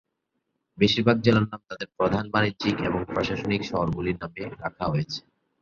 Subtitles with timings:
[0.77, 5.19] বেশিরভাগ জেলার নাম তাদের প্রধান বাণিজ্যিক এবং প্রশাসনিক শহরগুলির নামে রাখা হয়েছে।